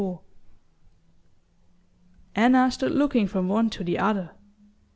[0.01, 0.19] XXIV
[2.33, 4.31] Anna stood looking from one to the other.